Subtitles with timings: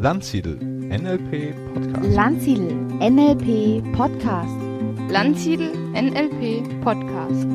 [0.00, 2.14] Landsiedel NLP Podcast.
[2.14, 4.54] Landsiedel NLP Podcast.
[5.10, 7.48] Landsiedel NLP Podcast.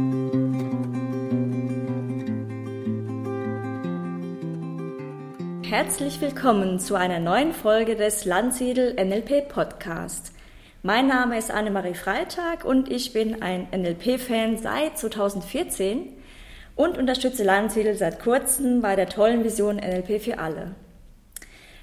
[5.63, 10.33] Herzlich willkommen zu einer neuen Folge des Landsiedel NLP Podcast.
[10.81, 16.09] Mein Name ist Annemarie Freitag und ich bin ein NLP-Fan seit 2014
[16.75, 20.75] und unterstütze Landsiedel seit kurzem bei der tollen Vision NLP für alle.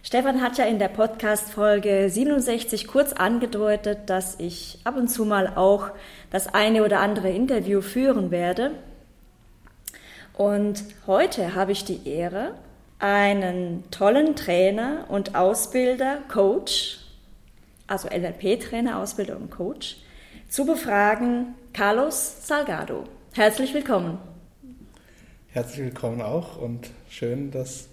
[0.03, 5.53] Stefan hat ja in der Podcast-Folge 67 kurz angedeutet, dass ich ab und zu mal
[5.57, 5.91] auch
[6.31, 8.71] das eine oder andere Interview führen werde.
[10.33, 12.55] Und heute habe ich die Ehre,
[12.99, 17.01] einen tollen Trainer und Ausbilder, Coach,
[17.87, 19.99] also NLP-Trainer, Ausbilder und Coach,
[20.49, 23.05] zu befragen, Carlos Salgado.
[23.35, 24.19] Herzlich willkommen.
[25.49, 27.91] Herzlich willkommen auch und schön, dass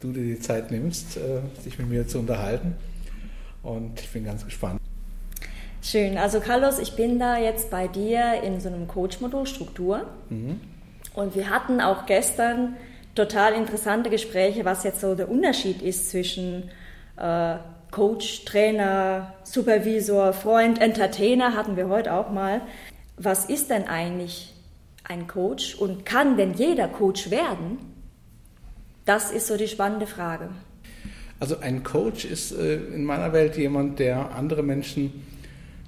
[0.00, 2.74] du dir die Zeit nimmst, äh, sich mit mir zu unterhalten.
[3.62, 4.80] Und ich bin ganz gespannt.
[5.82, 6.18] Schön.
[6.18, 10.06] Also Carlos, ich bin da jetzt bei dir in so einem Coach-Modul Struktur.
[10.28, 10.60] Mhm.
[11.14, 12.76] Und wir hatten auch gestern
[13.14, 16.70] total interessante Gespräche, was jetzt so der Unterschied ist zwischen
[17.16, 17.56] äh,
[17.90, 22.60] Coach, Trainer, Supervisor, Freund, Entertainer hatten wir heute auch mal.
[23.16, 24.52] Was ist denn eigentlich
[25.04, 27.95] ein Coach und kann denn jeder Coach werden?
[29.06, 30.50] Das ist so die spannende Frage.
[31.38, 35.24] Also ein Coach ist äh, in meiner Welt jemand, der andere Menschen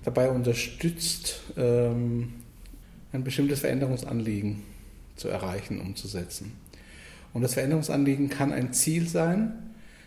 [0.04, 2.34] dabei unterstützt, ähm,
[3.12, 4.62] ein bestimmtes Veränderungsanliegen
[5.16, 6.52] zu erreichen, umzusetzen.
[7.32, 9.52] Und das Veränderungsanliegen kann ein Ziel sein,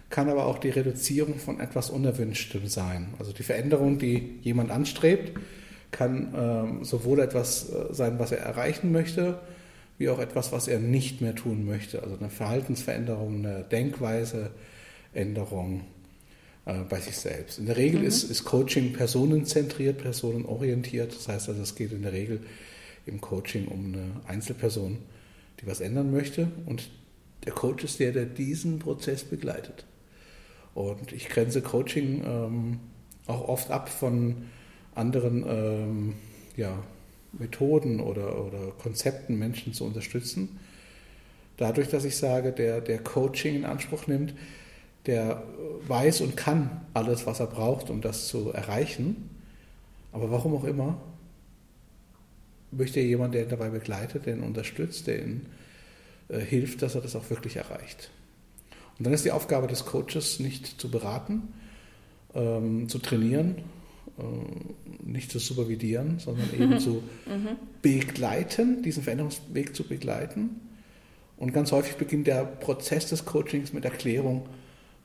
[0.09, 3.13] kann aber auch die Reduzierung von etwas Unerwünschtem sein.
[3.19, 5.37] Also die Veränderung, die jemand anstrebt,
[5.91, 9.39] kann ähm, sowohl etwas äh, sein, was er erreichen möchte,
[9.97, 12.03] wie auch etwas, was er nicht mehr tun möchte.
[12.03, 15.85] Also eine Verhaltensveränderung, eine Denkweise-Änderung
[16.65, 17.59] äh, bei sich selbst.
[17.59, 18.07] In der Regel mhm.
[18.07, 21.15] ist, ist Coaching personenzentriert, personenorientiert.
[21.15, 22.39] Das heißt also, es geht in der Regel
[23.05, 24.97] im Coaching um eine Einzelperson,
[25.59, 26.47] die was ändern möchte.
[26.65, 26.89] Und
[27.45, 29.85] der Coach ist der, der diesen Prozess begleitet.
[30.73, 32.79] Und ich grenze Coaching ähm,
[33.27, 34.47] auch oft ab von
[34.95, 36.13] anderen ähm,
[36.55, 36.81] ja,
[37.33, 40.59] Methoden oder, oder Konzepten Menschen zu unterstützen.
[41.57, 44.33] Dadurch, dass ich sage, der, der Coaching in Anspruch nimmt,
[45.05, 45.43] der
[45.87, 49.29] weiß und kann alles, was er braucht, um das zu erreichen.
[50.11, 51.01] Aber warum auch immer,
[52.71, 55.45] möchte er jemand, der ihn dabei begleitet, der ihn unterstützt, der ihn
[56.29, 58.11] äh, hilft, dass er das auch wirklich erreicht.
[58.97, 61.53] Und dann ist die Aufgabe des Coaches nicht zu beraten,
[62.33, 63.55] ähm, zu trainieren,
[65.03, 67.57] nicht zu supervidieren, sondern eben zu mhm.
[67.81, 70.59] begleiten, diesen Veränderungsweg zu begleiten.
[71.37, 74.47] Und ganz häufig beginnt der Prozess des Coachings mit Erklärung,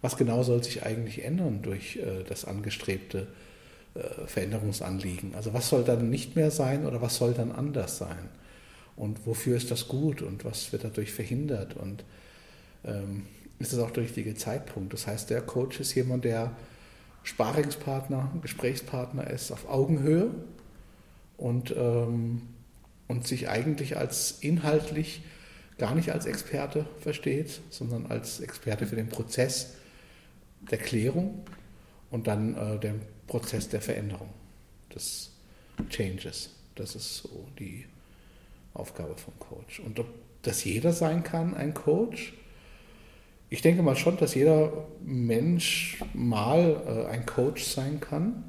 [0.03, 3.29] was genau soll sich eigentlich ändern durch äh, das angestrebte
[3.95, 5.35] äh, Veränderungsanliegen.
[5.35, 8.29] Also was soll dann nicht mehr sein oder was soll dann anders sein?
[8.97, 11.77] Und wofür ist das gut und was wird dadurch verhindert?
[11.77, 12.05] Und
[12.85, 13.27] ähm,
[13.59, 14.93] ist es auch der richtige Zeitpunkt?
[14.93, 16.53] Das heißt, der Coach ist jemand, der
[17.27, 20.31] Sparingspartner, Gesprächspartner ist auf Augenhöhe
[21.37, 22.43] und, ähm,
[23.09, 25.23] und sich eigentlich als inhaltlich
[25.77, 29.75] gar nicht als Experte versteht, sondern als Experte für den Prozess
[30.71, 31.43] der Klärung
[32.13, 34.31] und dann äh, den Prozess der Veränderung,
[34.95, 35.33] des
[35.91, 36.51] Changes.
[36.77, 37.87] Das ist so die
[38.73, 39.81] Aufgabe vom Coach.
[39.81, 40.07] Und ob
[40.43, 42.35] das jeder sein kann, ein Coach,
[43.49, 44.73] ich denke mal schon, dass jeder
[45.05, 48.45] Mensch mal äh, ein Coach sein kann.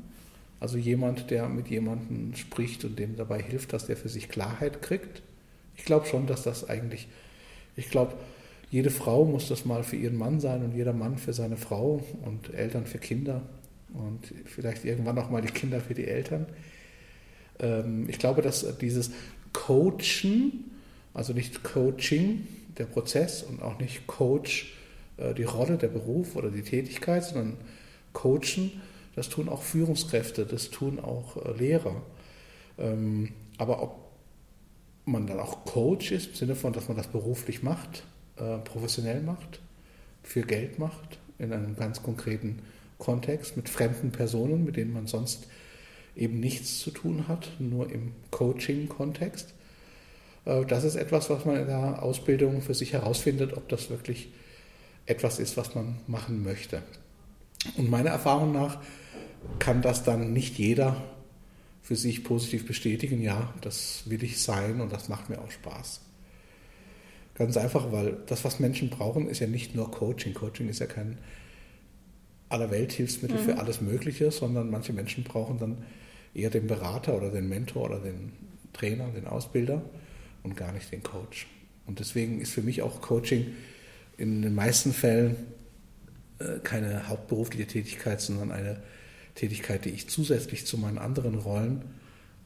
[0.59, 4.81] Also jemand, der mit jemandem spricht und dem dabei hilft, dass der für sich Klarheit
[4.81, 5.21] kriegt.
[5.75, 7.07] Ich glaube schon, dass das eigentlich,
[7.75, 8.15] ich glaube,
[8.71, 12.03] jede Frau muss das mal für ihren Mann sein und jeder Mann für seine Frau
[12.25, 13.43] und Eltern für Kinder
[13.93, 16.47] und vielleicht irgendwann auch mal die Kinder für die Eltern.
[17.59, 19.11] Ähm, ich glaube, dass dieses
[19.53, 20.71] Coachen,
[21.13, 24.73] also nicht Coaching, der Prozess und auch nicht Coach,
[25.35, 27.57] die Rolle, der Beruf oder die Tätigkeit, sondern
[28.13, 28.81] coachen,
[29.15, 32.03] das tun auch Führungskräfte, das tun auch äh, Lehrer.
[32.77, 33.95] Ähm, aber ob
[35.05, 38.03] man dann auch Coach ist, im Sinne von, dass man das beruflich macht,
[38.35, 39.59] äh, professionell macht,
[40.21, 42.59] für Geld macht, in einem ganz konkreten
[42.99, 45.47] Kontext mit fremden Personen, mit denen man sonst
[46.15, 49.53] eben nichts zu tun hat, nur im Coaching-Kontext.
[50.67, 54.29] Das ist etwas, was man in der Ausbildung für sich herausfindet, ob das wirklich
[55.07, 56.83] etwas ist, was man machen möchte.
[57.75, 58.79] Und meiner Erfahrung nach
[59.59, 61.01] kann das dann nicht jeder
[61.81, 66.01] für sich positiv bestätigen, ja, das will ich sein und das macht mir auch Spaß.
[67.35, 70.33] Ganz einfach, weil das, was Menschen brauchen, ist ja nicht nur Coaching.
[70.33, 71.17] Coaching ist ja kein
[72.49, 73.43] aller Welthilfsmittel mhm.
[73.43, 75.77] für alles Mögliche, sondern manche Menschen brauchen dann
[76.33, 78.33] eher den Berater oder den Mentor oder den
[78.73, 79.81] Trainer, den Ausbilder
[80.43, 81.47] und gar nicht den Coach.
[81.85, 83.53] Und deswegen ist für mich auch Coaching
[84.17, 85.35] in den meisten Fällen
[86.39, 88.77] äh, keine hauptberufliche Tätigkeit, sondern eine
[89.35, 91.83] Tätigkeit, die ich zusätzlich zu meinen anderen Rollen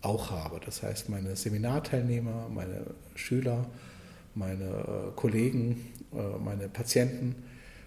[0.01, 0.59] auch habe.
[0.65, 2.85] Das heißt, meine Seminarteilnehmer, meine
[3.15, 3.69] Schüler,
[4.35, 7.35] meine äh, Kollegen, äh, meine Patienten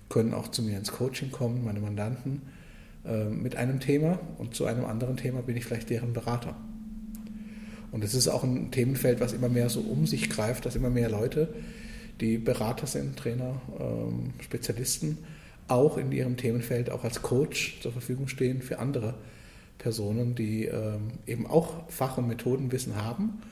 [0.08, 2.42] können auch zu mir ins Coaching kommen, meine Mandanten,
[3.30, 6.56] mit einem Thema und zu einem anderen Thema bin ich vielleicht deren Berater.
[7.92, 10.88] Und es ist auch ein Themenfeld, was immer mehr so um sich greift, dass immer
[10.88, 11.52] mehr Leute,
[12.20, 15.18] die Berater sind, Trainer, ähm, Spezialisten,
[15.68, 19.14] auch in ihrem Themenfeld auch als Coach zur Verfügung stehen für andere
[19.78, 23.42] Personen, die ähm, eben auch Fach- und Methodenwissen haben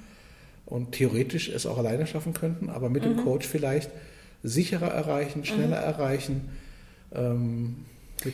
[0.66, 3.16] und theoretisch es auch alleine schaffen könnten, aber mit mhm.
[3.16, 3.90] dem Coach vielleicht
[4.42, 5.84] sicherer erreichen, schneller mhm.
[5.84, 6.48] erreichen,
[7.14, 7.76] ähm,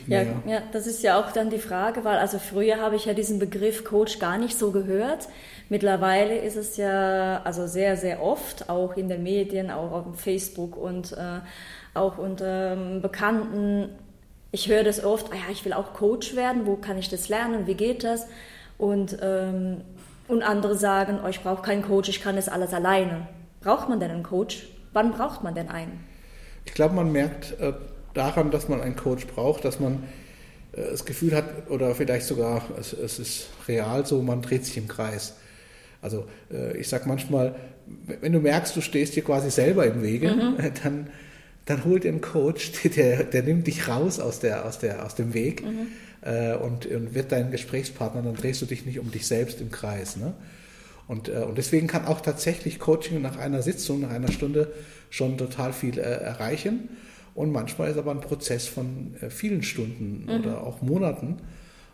[0.07, 3.13] ja, ja, das ist ja auch dann die Frage, weil also früher habe ich ja
[3.13, 5.27] diesen Begriff Coach gar nicht so gehört.
[5.69, 10.75] Mittlerweile ist es ja also sehr, sehr oft, auch in den Medien, auch auf Facebook
[10.75, 11.39] und äh,
[11.93, 13.89] auch unter ähm, Bekannten.
[14.51, 17.29] Ich höre das oft, ah ja, ich will auch Coach werden, wo kann ich das
[17.29, 18.25] lernen, wie geht das?
[18.77, 19.81] Und, ähm,
[20.27, 23.27] und andere sagen, oh, ich brauche keinen Coach, ich kann das alles alleine.
[23.61, 24.69] Braucht man denn einen Coach?
[24.93, 26.03] Wann braucht man denn einen?
[26.65, 27.73] Ich glaube, man merkt äh,
[28.13, 30.03] daran, dass man einen Coach braucht, dass man
[30.73, 34.77] äh, das Gefühl hat, oder vielleicht sogar, es, es ist real so, man dreht sich
[34.77, 35.35] im Kreis.
[36.01, 37.55] Also äh, ich sage manchmal,
[38.21, 40.57] wenn du merkst, du stehst dir quasi selber im Wege, mhm.
[40.83, 41.07] dann,
[41.65, 45.15] dann hol dir einen Coach, der, der nimmt dich raus aus, der, aus, der, aus
[45.15, 45.87] dem Weg mhm.
[46.21, 49.71] äh, und, und, wird dein Gesprächspartner, dann drehst du dich nicht um dich selbst im
[49.71, 50.15] Kreis.
[50.15, 50.33] Ne?
[51.07, 54.71] Und, und deswegen kann auch tatsächlich Coaching nach einer Sitzung, nach einer Stunde
[55.09, 56.87] schon total viel erreichen.
[57.39, 60.41] Und manchmal ist aber ein Prozess von äh, vielen Stunden mhm.
[60.41, 61.37] oder auch Monaten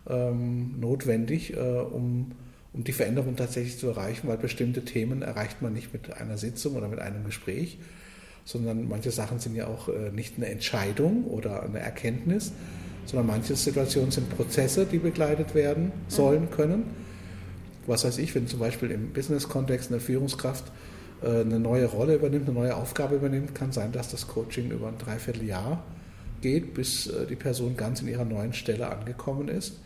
[0.09, 2.31] ähm, notwendig, äh, um
[2.73, 6.75] um die Veränderung tatsächlich zu erreichen, weil bestimmte Themen erreicht man nicht mit einer Sitzung
[6.75, 7.77] oder mit einem Gespräch,
[8.43, 12.51] sondern manche Sachen sind ja auch äh, nicht eine Entscheidung oder eine Erkenntnis,
[13.05, 16.85] sondern manche Situationen sind Prozesse, die begleitet werden sollen können.
[17.85, 20.65] Was weiß ich, wenn zum Beispiel im Business-Kontext eine Führungskraft
[21.23, 24.97] eine neue Rolle übernimmt, eine neue Aufgabe übernimmt, kann sein, dass das Coaching über ein
[24.97, 25.83] Dreivierteljahr
[26.41, 29.79] geht, bis äh, die Person ganz in ihrer neuen Stelle angekommen ist.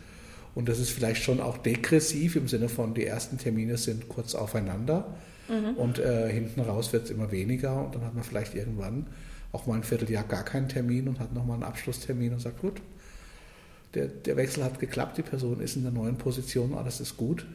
[0.54, 4.34] Und das ist vielleicht schon auch degressiv im Sinne von, die ersten Termine sind kurz
[4.34, 5.14] aufeinander
[5.48, 5.74] mhm.
[5.76, 9.06] und äh, hinten raus wird es immer weniger und dann hat man vielleicht irgendwann
[9.52, 12.80] auch mal ein Vierteljahr gar keinen Termin und hat nochmal einen Abschlusstermin und sagt, gut,
[13.94, 17.46] der, der Wechsel hat geklappt, die Person ist in der neuen Position, alles ist gut.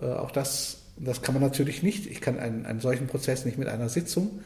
[0.00, 3.58] Äh, auch das, das kann man natürlich nicht, ich kann einen, einen solchen Prozess nicht
[3.58, 4.40] mit einer Sitzung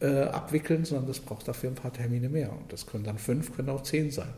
[0.00, 2.52] äh, abwickeln, sondern das braucht dafür ein paar Termine mehr.
[2.52, 4.32] Und das können dann fünf, können auch zehn sein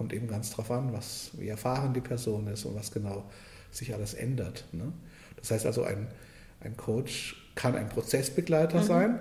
[0.00, 3.22] kommt eben ganz drauf an, was, wie erfahren die Person ist und was genau
[3.70, 4.64] sich alles ändert.
[4.72, 4.94] Ne?
[5.36, 6.06] Das heißt also, ein,
[6.60, 8.84] ein Coach kann ein Prozessbegleiter mhm.
[8.84, 9.18] sein,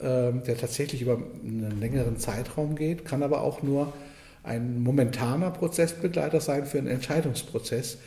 [0.00, 3.92] ähm, der tatsächlich über einen längeren Zeitraum geht, kann aber auch nur
[4.42, 7.98] ein momentaner Prozessbegleiter sein für einen Entscheidungsprozess,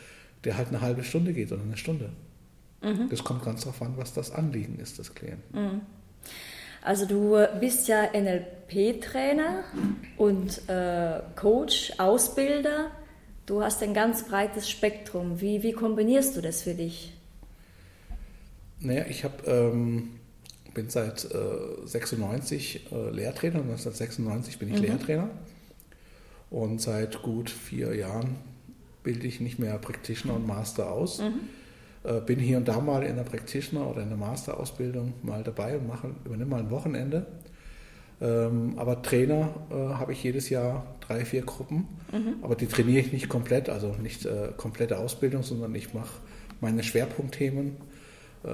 [0.42, 2.10] der halt eine halbe Stunde geht oder eine Stunde.
[2.82, 3.08] Mhm.
[3.10, 5.42] Das kommt ganz darauf an, was das Anliegen ist des Klienten.
[5.52, 5.80] Mhm.
[6.82, 9.64] Also du bist ja NLP-Trainer
[10.16, 12.90] und äh, Coach, Ausbilder.
[13.44, 15.40] Du hast ein ganz breites Spektrum.
[15.40, 17.12] Wie, wie kombinierst du das für dich?
[18.80, 20.12] Naja, ich hab, ähm,
[20.72, 24.86] bin seit äh, 96 äh, Lehrtrainer, 1996 bin ich mhm.
[24.86, 25.30] Lehrtrainer
[26.48, 28.36] und seit gut vier Jahren
[29.02, 31.18] bilde ich nicht mehr Practitioner und Master aus.
[31.18, 31.40] Mhm
[32.26, 35.86] bin hier und da mal in der Practitioner oder in der Masterausbildung mal dabei und
[35.86, 37.26] mache, übernehme mal ein Wochenende.
[38.20, 41.88] Ähm, aber Trainer äh, habe ich jedes Jahr drei, vier Gruppen.
[42.12, 42.34] Mhm.
[42.42, 46.20] Aber die trainiere ich nicht komplett, also nicht äh, komplette Ausbildung, sondern ich mache
[46.60, 47.76] meine Schwerpunktthemen,
[48.44, 48.48] äh,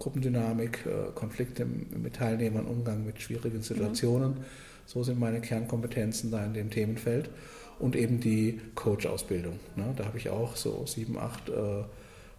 [0.00, 4.30] Gruppendynamik, äh, Konflikte mit Teilnehmern, Umgang mit schwierigen Situationen.
[4.30, 4.44] Mhm.
[4.86, 7.30] So sind meine Kernkompetenzen da in dem Themenfeld.
[7.78, 9.58] Und eben die Coach-Ausbildung.
[9.74, 9.92] Ne?
[9.96, 11.82] Da habe ich auch so sieben, acht äh,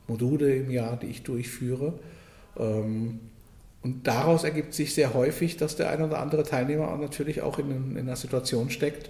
[0.07, 1.93] Module im Jahr, die ich durchführe.
[2.57, 3.19] Ähm,
[3.81, 7.91] und daraus ergibt sich sehr häufig, dass der ein oder andere Teilnehmer natürlich auch in,
[7.91, 9.09] in einer Situation steckt,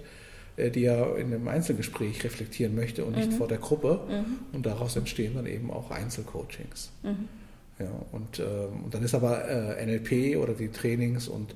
[0.56, 3.36] äh, die er in einem Einzelgespräch reflektieren möchte und nicht mhm.
[3.36, 4.00] vor der Gruppe.
[4.08, 4.24] Mhm.
[4.52, 6.90] Und daraus entstehen dann eben auch Einzelcoachings.
[7.02, 7.28] Mhm.
[7.78, 11.54] Ja, und, ähm, und dann ist aber äh, NLP oder die Trainings- und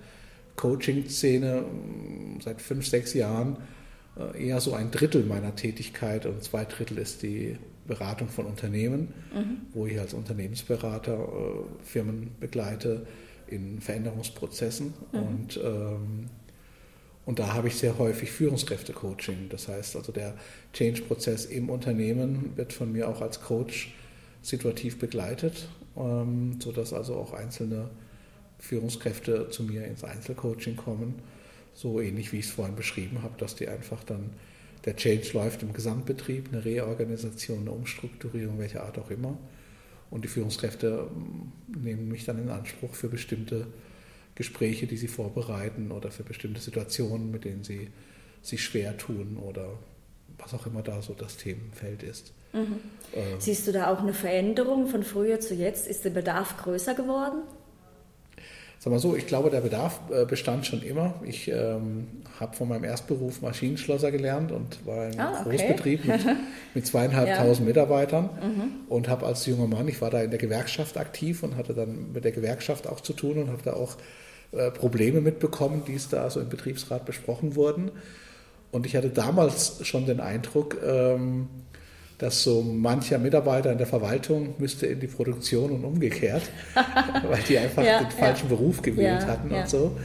[0.57, 3.57] Coaching-Szene mm, seit fünf, sechs Jahren
[4.19, 7.57] äh, eher so ein Drittel meiner Tätigkeit und zwei Drittel ist die
[7.95, 9.01] Beratung von Unternehmen,
[9.35, 9.57] mhm.
[9.75, 13.07] wo ich als Unternehmensberater äh, Firmen begleite
[13.49, 14.95] in Veränderungsprozessen.
[15.13, 15.19] Mhm.
[15.27, 16.31] Und, ähm,
[17.27, 19.49] Und da habe ich sehr häufig Führungskräfte-Coaching.
[19.51, 20.35] Das heißt also, der
[20.73, 23.93] Change-Prozess im Unternehmen wird von mir auch als Coach
[24.43, 27.91] situativ begleitet, ähm, sodass also auch einzelne
[28.59, 31.15] Führungskräfte zu mir ins Einzelcoaching kommen.
[31.75, 34.31] So ähnlich wie ich es vorhin beschrieben habe, dass die einfach dann,
[34.85, 39.37] der Change läuft im Gesamtbetrieb, eine Reorganisation, eine Umstrukturierung, welcher Art auch immer.
[40.11, 43.67] Und die Führungskräfte ähm, nehmen mich dann in Anspruch für bestimmte
[44.35, 47.91] Gespräche, die sie vorbereiten oder für bestimmte Situationen, mit denen sie
[48.43, 49.79] sich schwer tun oder
[50.39, 52.33] was auch immer da so das Themenfeld ist.
[52.53, 52.81] Mhm.
[53.13, 55.87] Äh, Siehst du da auch eine Veränderung von früher zu jetzt?
[55.87, 57.43] Ist der Bedarf größer geworden?
[58.83, 61.13] Sag mal so, ich glaube, der Bedarf äh, bestand schon immer.
[61.23, 62.07] Ich ähm,
[62.41, 65.51] habe von meinem Erstberuf Maschinenschlosser gelernt und war in einem ah, okay.
[65.51, 66.21] Großbetrieb mit,
[66.75, 67.65] mit zweieinhalbtausend ja.
[67.67, 68.71] Mitarbeitern mhm.
[68.89, 72.13] und habe als junger Mann, ich war da in der Gewerkschaft aktiv und hatte dann
[72.15, 73.99] mit der Gewerkschaft auch zu tun und habe da auch
[74.53, 77.91] äh, Probleme mitbekommen, die es da so im Betriebsrat besprochen wurden.
[78.73, 81.49] Und ich hatte damals schon den Eindruck, ähm,
[82.21, 86.43] dass so mancher Mitarbeiter in der Verwaltung müsste in die Produktion und umgekehrt,
[86.75, 88.57] weil die einfach ja, den falschen ja.
[88.57, 89.97] Beruf gewählt ja, hatten und so.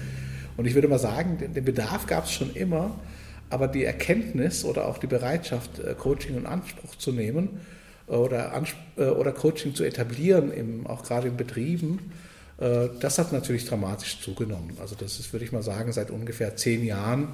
[0.55, 2.97] Und ich würde mal sagen, den Bedarf gab es schon immer,
[3.49, 7.59] aber die Erkenntnis oder auch die Bereitschaft, äh, Coaching in Anspruch zu nehmen
[8.07, 8.63] äh, oder,
[8.95, 12.13] oder Coaching zu etablieren, im, auch gerade in Betrieben,
[12.59, 14.77] äh, das hat natürlich dramatisch zugenommen.
[14.79, 17.27] Also das ist, würde ich mal sagen, seit ungefähr zehn Jahren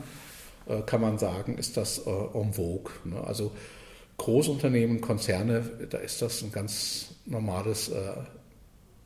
[0.68, 2.92] äh, kann man sagen, ist das äh, en vogue.
[3.04, 3.22] Ne?
[3.24, 3.52] Also
[4.22, 7.92] Großunternehmen, Konzerne, da ist das ein ganz normales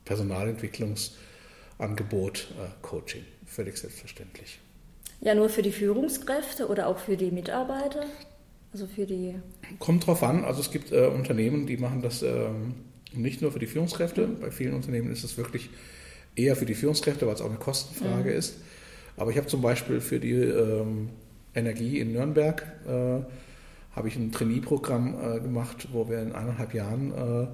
[0.04, 2.50] Personalentwicklungsangebot,
[2.82, 4.60] Coaching, völlig selbstverständlich.
[5.22, 8.08] Ja, nur für die Führungskräfte oder auch für die Mitarbeiter?
[8.74, 9.36] Also für die.
[9.80, 10.44] Kommt drauf an.
[10.44, 12.76] Also es gibt äh, Unternehmen, die machen das ähm,
[13.14, 14.28] nicht nur für die Führungskräfte.
[14.28, 15.70] Bei vielen Unternehmen ist es wirklich
[16.36, 18.38] eher für die Führungskräfte, weil es auch eine Kostenfrage mhm.
[18.38, 18.58] ist.
[19.16, 21.12] Aber ich habe zum Beispiel für die ähm,
[21.54, 23.22] Energie in Nürnberg äh,
[23.96, 27.48] habe ich ein Trainee-Programm äh, gemacht, wo wir in eineinhalb Jahren äh,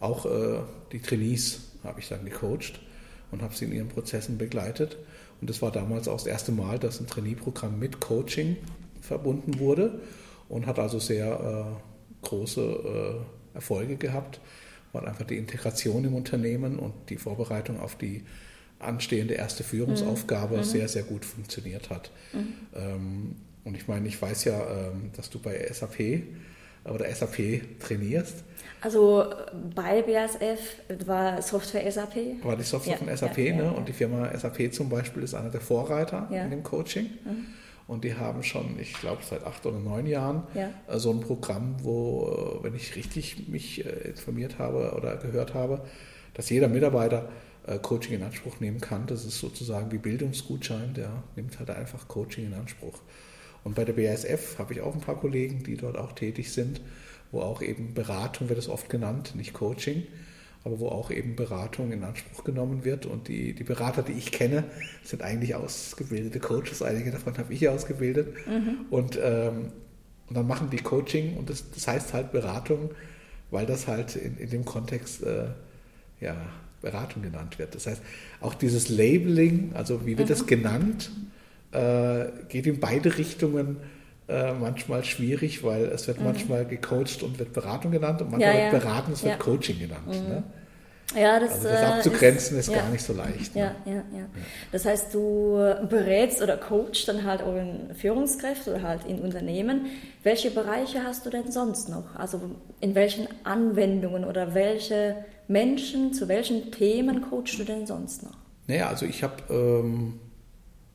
[0.00, 0.60] auch äh,
[0.92, 2.80] die Trainees habe ich dann gecoacht
[3.30, 4.96] und habe sie in ihren Prozessen begleitet.
[5.40, 8.56] Und das war damals auch das erste Mal, dass ein Trainee-Programm mit Coaching
[9.00, 10.00] verbunden wurde
[10.48, 11.76] und hat also sehr
[12.22, 14.40] große Erfolge gehabt
[14.94, 18.22] weil einfach die Integration im Unternehmen und die Vorbereitung auf die
[18.78, 20.60] anstehende erste Führungsaufgabe mhm.
[20.60, 20.64] mhm.
[20.64, 22.10] sehr, sehr gut funktioniert hat.
[22.32, 23.34] Mhm.
[23.64, 26.22] Und ich meine, ich weiß ja, ähm, dass du bei SAP
[26.84, 28.44] oder SAP trainierst.
[28.82, 29.24] Also
[29.74, 32.44] bei BASF war Software SAP.
[32.44, 33.62] War die Software ja, von SAP, ja, ne?
[33.64, 37.06] Ja, und die Firma SAP zum Beispiel ist einer der Vorreiter in dem Coaching.
[37.24, 37.46] Mhm.
[37.86, 40.70] Und die haben schon, ich glaube, seit acht oder neun Jahren ja.
[40.88, 45.54] Äh, so ein Programm, wo, äh, wenn ich richtig mich äh, informiert habe oder gehört
[45.54, 45.84] habe,
[46.34, 47.28] dass jeder Mitarbeiter
[47.80, 49.06] Coaching in Anspruch nehmen kann.
[49.06, 52.98] Das ist sozusagen wie Bildungsgutschein, der nimmt halt einfach Coaching in Anspruch.
[53.64, 56.80] Und bei der BASF habe ich auch ein paar Kollegen, die dort auch tätig sind,
[57.32, 60.04] wo auch eben Beratung wird es oft genannt, nicht Coaching
[60.64, 63.04] aber wo auch eben Beratung in Anspruch genommen wird.
[63.04, 64.64] Und die, die Berater, die ich kenne,
[65.02, 66.80] sind eigentlich ausgebildete Coaches.
[66.80, 68.34] Einige davon habe ich ausgebildet.
[68.46, 68.86] Mhm.
[68.90, 69.72] Und, ähm,
[70.26, 72.90] und dann machen die Coaching und das, das heißt halt Beratung,
[73.50, 75.48] weil das halt in, in dem Kontext äh,
[76.22, 76.34] ja,
[76.80, 77.74] Beratung genannt wird.
[77.74, 78.00] Das heißt,
[78.40, 80.32] auch dieses Labeling, also wie wird mhm.
[80.32, 81.10] das genannt,
[81.74, 83.78] äh, geht in beide Richtungen
[84.28, 86.24] äh, manchmal schwierig, weil es wird mhm.
[86.24, 88.72] manchmal gecoacht und wird Beratung genannt und manchmal ja, ja.
[88.72, 90.06] wird beraten, es wird Coaching genannt.
[90.06, 90.28] Mhm.
[90.28, 90.42] Ne?
[91.14, 93.54] Ja, das, also das äh, abzugrenzen ist, ist gar nicht so leicht.
[93.54, 93.60] Ne?
[93.60, 94.26] Ja, ja, ja.
[94.72, 99.86] Das heißt, du berätst oder coachst dann halt auch in Führungskräfte oder halt in Unternehmen.
[100.22, 102.16] Welche Bereiche hast du denn sonst noch?
[102.16, 102.40] Also
[102.80, 105.16] in welchen Anwendungen oder welche
[105.46, 108.36] Menschen, zu welchen Themen coachst du denn sonst noch?
[108.66, 110.18] Naja, also ich habe ähm,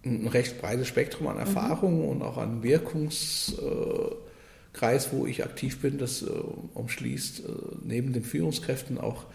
[0.05, 2.09] ein recht breites Spektrum an Erfahrungen mhm.
[2.09, 5.97] und auch an Wirkungskreis, wo ich aktiv bin.
[5.97, 6.29] Das äh,
[6.73, 7.43] umschließt äh,
[7.83, 9.25] neben den Führungskräften auch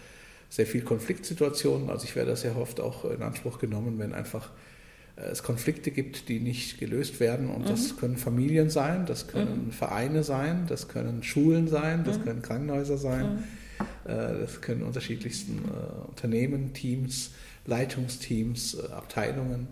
[0.49, 1.89] sehr viel Konfliktsituationen.
[1.89, 4.49] Also ich werde sehr oft auch in Anspruch genommen, wenn einfach
[5.17, 7.51] äh, es Konflikte gibt, die nicht gelöst werden.
[7.51, 7.67] Und mhm.
[7.67, 9.71] das können Familien sein, das können mhm.
[9.71, 12.23] Vereine sein, das können Schulen sein, das mhm.
[12.23, 13.43] können Krankenhäuser sein, mhm.
[14.07, 15.59] das können unterschiedlichsten
[16.07, 17.33] Unternehmen, Teams,
[17.67, 19.67] Leitungsteams, Abteilungen.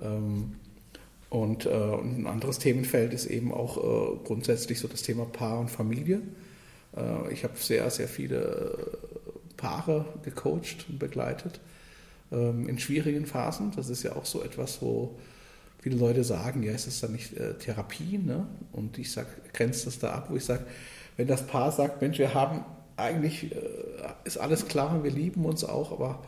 [0.00, 0.52] Ähm,
[1.30, 5.70] und, äh, ein anderes Themenfeld ist eben auch äh, grundsätzlich so das Thema Paar und
[5.70, 6.20] Familie.
[6.96, 8.98] Äh, ich habe sehr, sehr viele
[9.56, 11.60] Paare gecoacht und begleitet
[12.32, 13.70] ähm, in schwierigen Phasen.
[13.76, 15.16] Das ist ja auch so etwas, wo
[15.78, 18.18] viele Leute sagen, ja, ist das dann nicht Therapie?
[18.18, 18.46] Ne?
[18.72, 20.66] Und ich sage, grenzt das da ab, wo ich sage,
[21.16, 22.64] wenn das Paar sagt, Mensch, wir haben
[22.96, 23.54] eigentlich,
[24.24, 26.22] ist alles klar und wir lieben uns auch, aber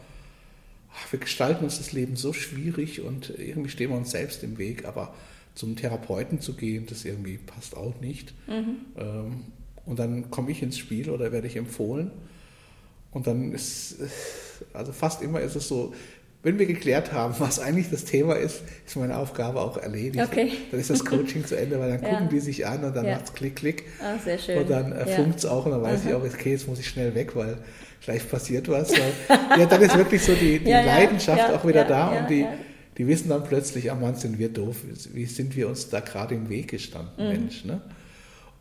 [1.10, 4.84] wir gestalten uns das Leben so schwierig und irgendwie stehen wir uns selbst im Weg,
[4.84, 5.14] aber
[5.54, 8.34] zum Therapeuten zu gehen, das irgendwie passt auch nicht.
[8.96, 9.44] Ähm,
[9.84, 12.10] und dann komme ich ins Spiel oder werde ich empfohlen.
[13.10, 13.96] Und dann ist,
[14.72, 15.94] also fast immer ist es so,
[16.42, 20.24] wenn wir geklärt haben, was eigentlich das Thema ist, ist meine Aufgabe auch erledigt.
[20.24, 20.50] Okay.
[20.70, 22.08] Dann ist das Coaching zu Ende, weil dann Ja.
[22.10, 23.14] gucken die sich an und dann Ja.
[23.16, 23.84] macht es Klick, Klick.
[24.02, 24.58] Ah, sehr schön.
[24.58, 25.16] Und dann äh, Ja.
[25.16, 26.08] funkt es auch und dann weiß Aha.
[26.08, 27.58] ich auch, okay, jetzt muss ich schnell weg, weil
[28.04, 28.92] gleich passiert was.
[29.58, 32.44] Ja, dann ist wirklich so die, die Ja, Leidenschaft auch wieder da und die,
[32.98, 34.76] die wissen dann plötzlich, ah Mann, sind wir doof,
[35.12, 37.28] wie sind wir uns da gerade im Weg gestanden, Mhm.
[37.32, 37.64] Mensch.
[37.64, 37.80] Ne?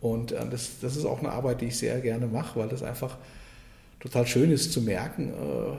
[0.01, 2.83] Und äh, das, das ist auch eine Arbeit, die ich sehr gerne mache, weil das
[2.83, 3.17] einfach
[3.99, 5.77] total schön ist zu merken, äh,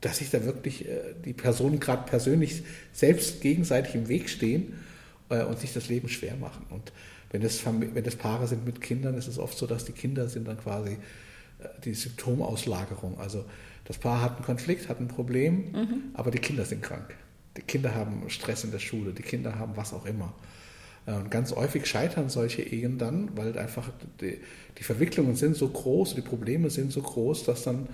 [0.00, 4.74] dass sich da wirklich äh, die Personen gerade persönlich selbst gegenseitig im Weg stehen
[5.28, 6.64] äh, und sich das Leben schwer machen.
[6.70, 6.92] Und
[7.30, 10.28] wenn das, wenn das Paare sind mit Kindern, ist es oft so, dass die Kinder
[10.28, 13.18] sind dann quasi äh, die Symptomauslagerung.
[13.20, 13.44] Also
[13.84, 17.16] das Paar hat einen Konflikt, hat ein Problem, aber die Kinder sind krank.
[17.56, 20.32] Die Kinder haben Stress in der Schule, die Kinder haben was auch immer.
[21.06, 23.90] Und ganz häufig scheitern solche Ehen dann, weil einfach
[24.20, 24.38] die,
[24.78, 27.88] die Verwicklungen sind so groß, die Probleme sind so groß, dass dann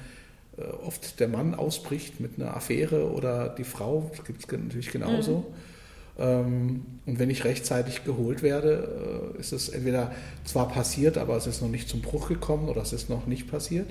[0.85, 5.53] oft der Mann ausbricht mit einer Affäre oder die Frau, das gibt es natürlich genauso.
[6.19, 10.13] Ähm, Und wenn ich rechtzeitig geholt werde, äh, ist es entweder
[10.45, 13.51] zwar passiert, aber es ist noch nicht zum Bruch gekommen oder es ist noch nicht
[13.51, 13.89] passiert.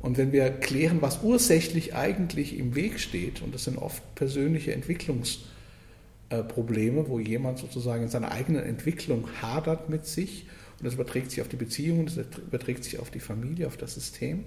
[0.00, 4.72] Und wenn wir klären, was ursächlich eigentlich im Weg steht, und das sind oft persönliche
[4.72, 10.46] Entwicklungsprobleme, wo jemand sozusagen in seiner eigenen Entwicklung hadert mit sich,
[10.78, 13.92] und das überträgt sich auf die Beziehung, das überträgt sich auf die Familie, auf das
[13.94, 14.44] System,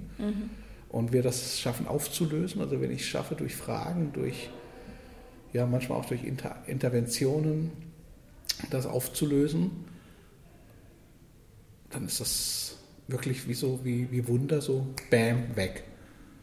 [0.93, 4.51] und wir das schaffen aufzulösen, also wenn ich es schaffe durch Fragen, durch,
[5.51, 7.71] ja, manchmal auch durch Inter Interventionen,
[8.69, 9.71] das aufzulösen,
[11.89, 15.83] dann ist das wirklich wie so, wie, wie Wunder, so bam, weg.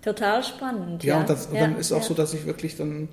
[0.02, 1.04] Total spannend.
[1.04, 2.08] Ja, Ja, und, das, ja, dann ist auch ja.
[2.08, 3.08] so, dass ich wirklich dann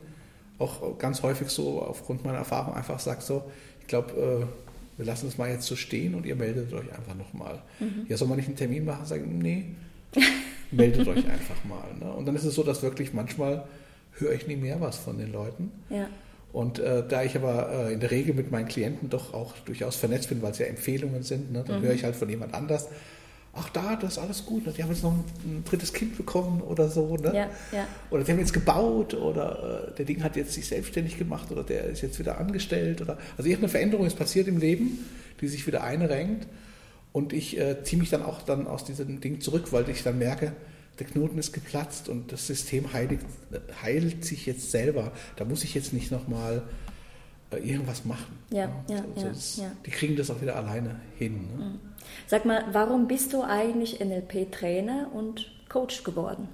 [0.57, 3.43] auch ganz häufig so aufgrund meiner Erfahrung einfach sage, so,
[3.79, 7.13] ich glaube, äh, wir lassen es mal jetzt so stehen und ihr meldet euch einfach
[7.13, 7.61] nochmal.
[7.79, 8.07] Mhm.
[8.09, 9.05] Ja, soll man nicht einen Termin machen?
[9.05, 9.75] Sagen, nee,
[10.71, 11.83] meldet euch einfach mal.
[11.99, 12.11] Ne?
[12.13, 13.65] Und dann ist es so, dass wirklich manchmal
[14.13, 15.71] höre ich nie mehr was von den Leuten.
[15.89, 16.07] Ja.
[16.53, 19.95] Und äh, da ich aber äh, in der Regel mit meinen Klienten doch auch durchaus
[19.95, 21.65] vernetzt bin, weil es ja Empfehlungen sind, ne, Mhm.
[21.67, 22.87] dann höre ich halt von jemand anders,
[23.53, 26.61] ach da, das ist alles gut, die haben jetzt noch ein, ein drittes Kind bekommen
[26.61, 27.17] oder so.
[27.17, 27.31] Ne?
[27.35, 27.87] Ja, ja.
[28.11, 31.63] Oder die haben jetzt gebaut oder äh, der Ding hat jetzt sich selbstständig gemacht oder
[31.63, 35.05] der ist jetzt wieder angestellt oder also irgendeine Veränderung ist passiert im Leben,
[35.41, 36.47] die sich wieder einrenkt
[37.11, 40.17] und ich äh, ziehe mich dann auch dann aus diesem Ding zurück, weil ich dann
[40.17, 40.53] merke,
[40.99, 43.25] der Knoten ist geplatzt und das System heiligt,
[43.81, 45.11] heilt sich jetzt selber.
[45.35, 46.63] Da muss ich jetzt nicht nochmal
[47.51, 48.37] äh, irgendwas machen.
[48.49, 49.71] Ja, ja, ja, das, ja.
[49.85, 51.47] Die kriegen das auch wieder alleine hin.
[51.57, 51.79] Ne?
[52.25, 56.47] Sag mal, warum bist du eigentlich NLP-Trainer und Coach geworden?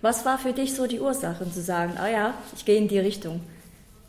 [0.00, 2.98] Was war für dich so die Ursache, zu sagen, ah ja, ich gehe in die
[2.98, 3.40] Richtung?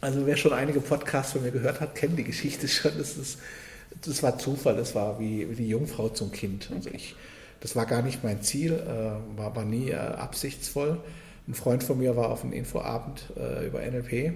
[0.01, 2.91] Also wer schon einige Podcasts von mir gehört hat, kennt die Geschichte schon.
[2.97, 3.39] Das, ist,
[4.01, 6.69] das war Zufall, das war wie, wie die Jungfrau zum Kind.
[6.73, 7.15] Also ich,
[7.59, 10.99] das war gar nicht mein Ziel, äh, war aber nie äh, absichtsvoll.
[11.47, 14.33] Ein Freund von mir war auf einem Infoabend äh, über NLP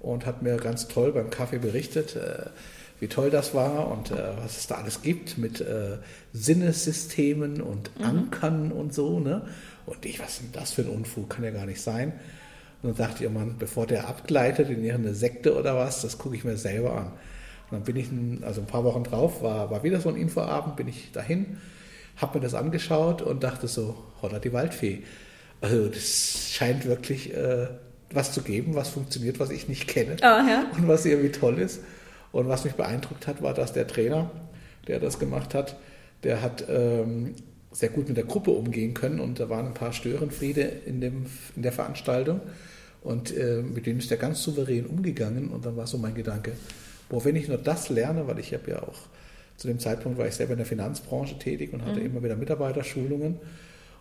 [0.00, 2.46] und hat mir ganz toll beim Kaffee berichtet, äh,
[3.00, 5.98] wie toll das war und äh, was es da alles gibt mit äh,
[6.32, 9.20] Sinnessystemen und Ankern und so.
[9.20, 9.42] Ne?
[9.86, 11.30] Und ich, was ist denn das für ein Unfug?
[11.30, 12.12] Kann ja gar nicht sein.
[12.82, 16.18] Und dann dachte ich, oh Mann, bevor der abgleitet in irgendeine Sekte oder was, das
[16.18, 17.12] gucke ich mir selber an.
[17.70, 20.16] Und dann bin ich, ein, also ein paar Wochen drauf, war, war wieder so ein
[20.16, 21.58] Infoabend, bin ich dahin,
[22.16, 25.02] habe mir das angeschaut und dachte so, holla die Waldfee.
[25.60, 27.68] Also das scheint wirklich äh,
[28.12, 30.66] was zu geben, was funktioniert, was ich nicht kenne Ah, ja.
[30.76, 31.80] und was irgendwie toll ist.
[32.32, 34.30] Und was mich beeindruckt hat, war, dass der Trainer,
[34.86, 35.76] der das gemacht hat,
[36.22, 37.34] der hat ähm,
[37.70, 41.26] sehr gut mit der Gruppe umgehen können und da waren ein paar Störenfriede in, dem,
[41.54, 42.40] in der Veranstaltung
[43.02, 46.52] und äh, mit denen ist er ganz souverän umgegangen und dann war so mein Gedanke,
[47.08, 48.98] boah, wenn ich nur das lerne, weil ich habe ja auch
[49.58, 53.38] zu dem Zeitpunkt war ich selber in der Finanzbranche tätig und hatte immer wieder Mitarbeiterschulungen.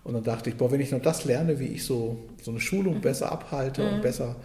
[0.04, 2.60] Und dann dachte ich, boah, wenn ich nur das lerne, wie ich so, so eine
[2.60, 4.36] Schulung besser abhalte und besser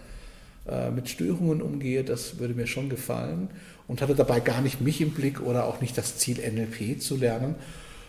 [0.67, 3.49] äh, mit Störungen umgehe, das würde mir schon gefallen.
[3.87, 7.15] Und hatte dabei gar nicht mich im Blick oder auch nicht das Ziel, NLP zu
[7.15, 7.55] lernen,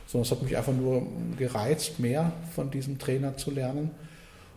[0.07, 3.91] sondern es hat mich einfach nur gereizt, mehr von diesem Trainer zu lernen.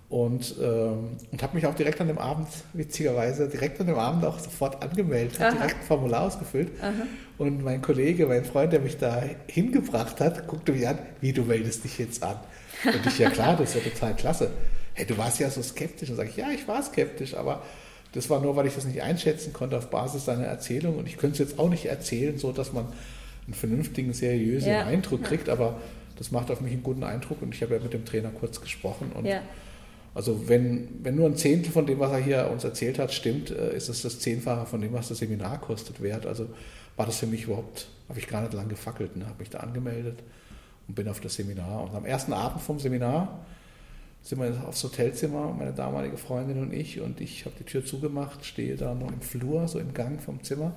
[0.09, 4.23] Und, ähm, und habe mich auch direkt an dem Abend, witzigerweise, direkt an dem Abend
[4.23, 5.57] auch sofort angemeldet, habe Aha.
[5.57, 6.69] direkt ein Formular ausgefüllt.
[7.37, 11.43] Und mein Kollege, mein Freund, der mich da hingebracht hat, guckte mich an, wie du
[11.43, 12.37] meldest dich jetzt an.
[12.85, 14.51] Und ich, ja klar, das ist ja total klasse.
[14.93, 16.09] Hey, du warst ja so skeptisch.
[16.09, 17.61] Und sage ich, ja, ich war skeptisch, aber
[18.13, 20.97] das war nur, weil ich das nicht einschätzen konnte auf Basis seiner Erzählung.
[20.97, 22.85] Und ich könnte es jetzt auch nicht erzählen, so dass man
[23.45, 24.85] einen vernünftigen, seriösen Ja.
[24.85, 25.81] Eindruck kriegt, aber
[26.17, 27.41] das macht auf mich einen guten Eindruck.
[27.41, 29.41] Und ich habe ja mit dem Trainer kurz gesprochen und Ja.
[30.17, 33.51] Also wenn, wenn nur ein Zehntel von dem, was er hier uns erzählt hat, stimmt,
[33.51, 36.25] äh, ist es das Zehnfache von dem, was das Seminar kostet, wert.
[36.25, 36.49] Also
[36.95, 39.27] war das für mich überhaupt, habe ich gar nicht lang gefackelt, ne?
[39.27, 40.17] habe mich da angemeldet
[40.87, 41.83] und bin auf das Seminar.
[41.83, 43.45] Und am ersten Abend vom Seminar
[44.23, 48.43] sind wir aufs Hotelzimmer, meine damalige Freundin und ich, und ich habe die Tür zugemacht,
[48.43, 50.73] stehe da noch im Flur, so im Gang vom Zimmer.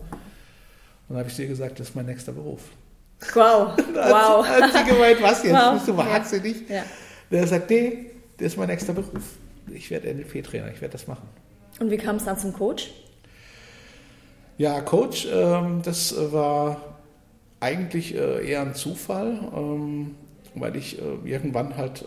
[1.08, 2.60] Und dann habe ich dir gesagt, das ist mein nächster Beruf.
[3.32, 4.46] Wow, wow.
[4.46, 5.54] Hat sie gemeint, was jetzt?
[5.54, 5.72] Wow.
[5.72, 6.68] Bist du wahnsinnig?
[6.68, 6.84] Ja.
[7.30, 9.36] Der sagt, nee, das ist mein nächster Beruf.
[9.72, 11.28] Ich werde NLP-Trainer, ich werde das machen.
[11.78, 12.90] Und wie kam es dann zum Coach?
[14.56, 16.98] Ja, Coach, ähm, das äh, war
[17.60, 20.14] eigentlich äh, eher ein Zufall, ähm,
[20.54, 22.04] weil ich äh, irgendwann halt,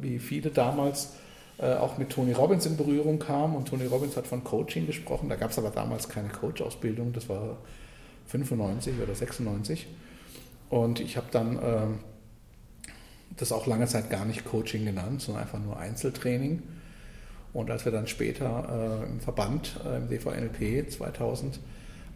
[0.00, 1.12] wie viele damals,
[1.58, 3.54] auch mit Tony Robbins in Berührung kam.
[3.54, 5.30] Und Tony Robbins hat von Coaching gesprochen.
[5.30, 7.56] Da gab es aber damals keine Coach-Ausbildung, das war
[8.26, 9.86] 95 oder 96.
[10.68, 11.98] Und ich habe dann ähm,
[13.36, 16.62] das auch lange Zeit gar nicht Coaching genannt, sondern einfach nur Einzeltraining.
[17.52, 21.60] Und als wir dann später äh, im Verband, äh, im DVNLP 2000,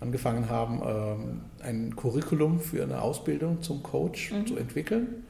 [0.00, 5.24] angefangen haben, ähm, ein Curriculum für eine Ausbildung zum Coach zu entwickeln.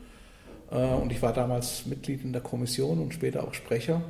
[0.70, 4.02] Äh, und ich war damals Mitglied in der Kommission und später auch Sprecher,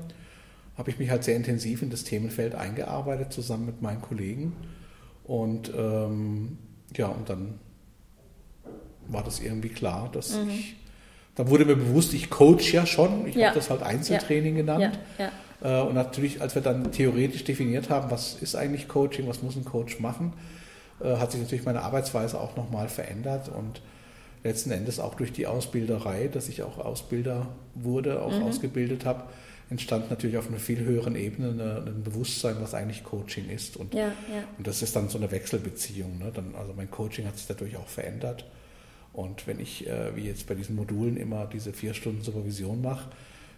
[0.76, 4.54] habe ich mich halt sehr intensiv in das Themenfeld eingearbeitet, zusammen mit meinen Kollegen.
[5.24, 6.58] Und ähm,
[6.96, 7.58] ja, und dann
[9.08, 10.76] war das irgendwie klar, dass ich,
[11.36, 13.48] dann wurde mir bewusst, ich coach ja schon, ich Ja.
[13.48, 14.98] habe das halt Einzeltraining genannt.
[15.18, 15.30] Ja,
[15.62, 19.56] Äh, Und natürlich, als wir dann theoretisch definiert haben, was ist eigentlich Coaching, was muss
[19.56, 20.32] ein Coach machen,
[21.02, 23.82] äh, hat sich natürlich meine Arbeitsweise auch nochmal verändert und
[24.42, 29.24] letzten Endes auch durch die Ausbilderei, dass ich auch Ausbilder wurde, auch ausgebildet habe,
[29.68, 33.76] entstand natürlich auf einer viel höheren Ebene ein Bewusstsein, was eigentlich Coaching ist.
[33.76, 34.42] Und, ja, ja.
[34.58, 36.18] und das ist dann so eine Wechselbeziehung.
[36.18, 36.32] Ne?
[36.34, 38.46] Dann, also mein Coaching hat sich dadurch auch verändert.
[39.12, 43.10] Und wenn ich, äh, wie jetzt bei diesen Modulen, immer diese vier Stunden Supervision mache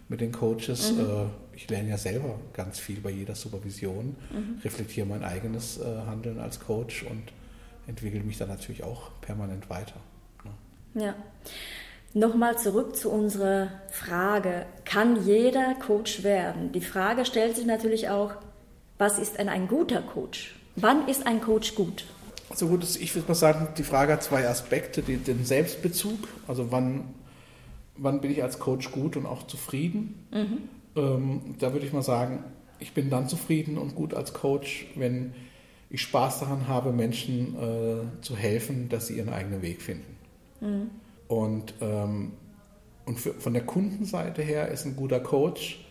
[0.09, 4.15] mit den Coaches, äh, ich lerne ja selber ganz viel bei jeder Supervision,
[4.63, 7.23] reflektiere mein eigenes äh, Handeln als Coach und
[7.87, 9.95] entwickle mich dann natürlich auch permanent weiter.
[10.43, 11.03] Ne?
[11.05, 11.15] Ja.
[12.15, 16.71] Nochmal zurück zu unserer Frage, kann jeder Coach werden?
[16.71, 18.33] Die Frage stellt sich natürlich auch,
[18.99, 20.55] was ist denn ein guter Coach?
[20.75, 22.05] Wann ist ein Coach gut?
[22.53, 25.01] Also gut, das- ich würde mal sagen, die Frage hat zwei Aspekte.
[25.01, 27.05] Die, den Selbstbezug, also wann,
[27.97, 30.13] wann bin ich als Coach gut und auch zufrieden.
[30.95, 32.43] Ähm, da würde ich mal sagen,
[32.79, 35.33] ich bin dann zufrieden und gut als Coach, wenn
[35.89, 40.15] ich Spaß daran habe, Menschen äh, zu helfen, dass sie ihren eigenen Weg finden.
[41.27, 42.33] Und, ähm,
[43.07, 45.83] und für, von der Kundenseite her ist ein guter Coach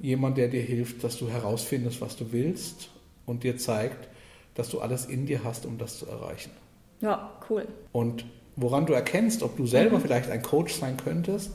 [0.00, 2.88] jemand, der dir hilft, dass du herausfindest, was du willst
[3.26, 4.08] und dir zeigt,
[4.54, 6.50] dass du alles in dir hast, um das zu erreichen.
[7.00, 7.66] Ja, cool.
[7.92, 8.24] Und
[8.56, 11.50] woran du erkennst, ob du selber vielleicht ein Coach sein könntest,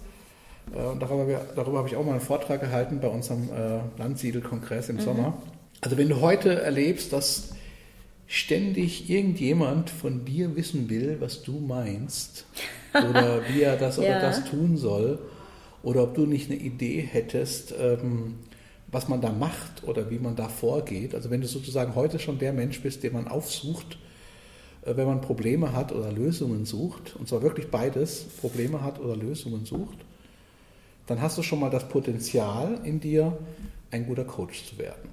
[0.76, 4.90] äh, und darüber, darüber habe ich auch mal einen Vortrag gehalten bei unserem äh, Landsiedel-Kongress
[4.90, 5.38] im Sommer.
[5.82, 7.50] Also wenn du heute erlebst, dass
[8.28, 12.46] ständig irgendjemand von dir wissen will, was du meinst,
[12.94, 14.20] oder wie er das oder Ja.
[14.20, 15.20] das tun soll,
[15.82, 18.36] oder ob du nicht eine Idee hättest, ähm,
[18.92, 21.14] was man da macht oder wie man da vorgeht.
[21.14, 23.98] Also wenn du sozusagen heute schon der Mensch bist, den man aufsucht,
[24.84, 29.16] äh, wenn man Probleme hat oder Lösungen sucht, und zwar wirklich beides, Probleme hat oder
[29.16, 29.98] Lösungen sucht,
[31.08, 33.38] dann hast du schon mal das Potenzial in dir,
[33.92, 35.10] ein guter Coach zu werden.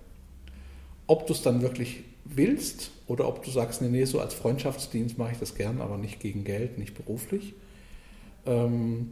[1.07, 5.17] Ob du es dann wirklich willst oder ob du sagst, nee, nee, so als Freundschaftsdienst
[5.17, 7.55] mache ich das gern, aber nicht gegen Geld, nicht beruflich.
[8.45, 9.11] Ähm,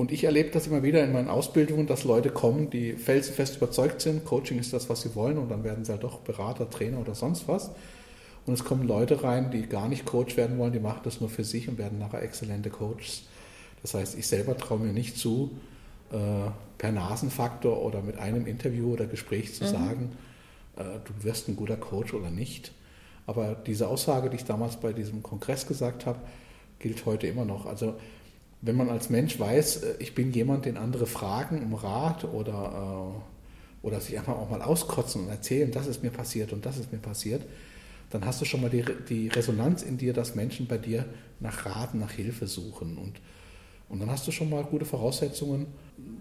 [0.00, 4.00] und ich erlebe das immer wieder in meinen Ausbildungen, dass Leute kommen, die felsenfest überzeugt
[4.00, 7.00] sind, Coaching ist das, was sie wollen, und dann werden sie halt doch Berater, Trainer
[7.00, 7.70] oder sonst was.
[8.46, 11.28] Und es kommen Leute rein, die gar nicht Coach werden wollen, die machen das nur
[11.28, 13.24] für sich und werden nachher exzellente Coaches.
[13.82, 15.50] Das heißt, ich selber traue mir nicht zu,
[16.12, 16.16] äh,
[16.78, 20.12] per Nasenfaktor oder mit einem Interview oder Gespräch zu sagen,
[20.76, 22.72] äh, du wirst ein guter Coach oder nicht.
[23.26, 26.20] Aber diese Aussage, die ich damals bei diesem Kongress gesagt habe,
[26.78, 27.66] gilt heute immer noch.
[27.66, 27.96] Also
[28.62, 33.14] wenn man als Mensch weiß, äh, ich bin jemand, den andere fragen um Rat oder,
[33.82, 36.78] äh, oder sich einfach auch mal auskotzen und erzählen, das ist mir passiert und das
[36.78, 37.42] ist mir passiert,
[38.10, 41.06] dann hast du schon mal die, die Resonanz in dir, dass Menschen bei dir
[41.38, 42.98] nach Rat, nach Hilfe suchen.
[42.98, 43.20] Und,
[43.88, 45.66] und dann hast du schon mal gute Voraussetzungen,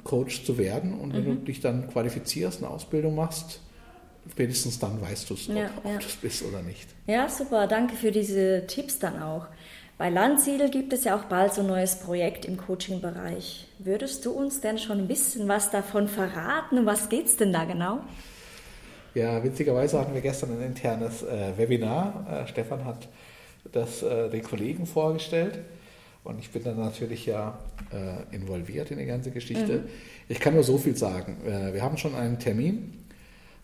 [0.04, 0.94] Coach zu werden.
[0.94, 3.62] Und wenn du dich dann qualifizierst, eine Ausbildung machst,
[4.30, 5.98] spätestens dann weißt du es, ob, Ja, ob ja.
[5.98, 6.88] du es bist oder nicht.
[7.08, 7.66] Ja, super.
[7.66, 9.48] Danke für diese Tipps dann auch.
[10.00, 13.68] Bei Landsiedel gibt es ja auch bald so ein neues Projekt im Coaching-Bereich.
[13.80, 16.80] Würdest du uns denn schon ein bisschen was davon verraten?
[16.80, 18.00] Um was geht's denn da genau?
[19.14, 22.46] Ja, witzigerweise hatten wir gestern ein internes äh, Webinar.
[22.46, 23.10] Äh, Stefan hat
[23.74, 25.60] das äh, den Kollegen vorgestellt.
[26.24, 27.60] Und ich bin dann natürlich ja
[27.92, 29.84] äh, involviert in die ganze Geschichte.
[30.30, 31.36] Ich kann nur so viel sagen.
[31.46, 33.04] Äh, wir haben schon einen Termin,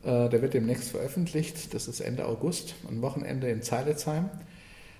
[0.03, 1.73] äh, der wird demnächst veröffentlicht.
[1.73, 4.29] Das ist Ende August, ein Wochenende in Zeilitzheim.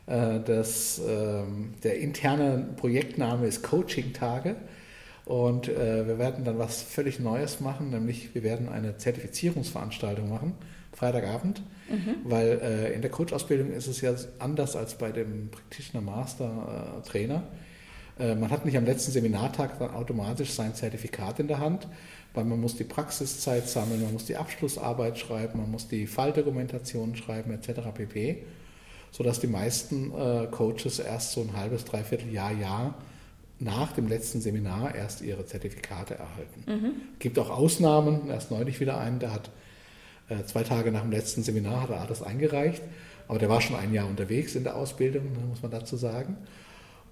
[0.08, 4.56] Äh, das, ähm, der interne Projektname ist Coaching-Tage.
[5.26, 10.54] Und äh, wir werden dann was völlig Neues machen, nämlich wir werden eine Zertifizierungsveranstaltung machen,
[10.94, 11.64] Freitagabend,
[12.24, 17.44] weil äh, in der Coach-Ausbildung ist es ja anders als bei dem Practitioner Master Trainer.
[18.18, 21.88] Man hat nicht am letzten Seminartag dann automatisch sein Zertifikat in der Hand,
[22.34, 27.16] weil man muss die Praxiszeit sammeln, man muss die Abschlussarbeit schreiben, man muss die Falldokumentation
[27.16, 27.82] schreiben etc.
[27.94, 28.44] pp
[29.16, 32.96] sodass die meisten äh, Coaches erst so ein halbes, dreiviertel Jahr, Jahr
[33.60, 36.64] nach dem letzten Seminar erst ihre Zertifikate erhalten.
[37.20, 38.28] Gibt auch Ausnahmen.
[38.28, 39.52] Erst neulich wieder einen, der hat
[40.28, 42.84] äh, zwei Tage nach dem letzten Seminar hat er alles eingereicht,
[43.30, 46.36] aber der war schon ein Jahr unterwegs in der Ausbildung, ne, muss man dazu sagen.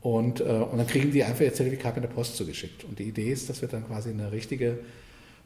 [0.02, 2.84] Und, äh, und dann kriegen die einfach ihr Zertifikat mit der Post zugeschickt.
[2.84, 4.80] Und die Idee ist, dass wir dann quasi eine richtige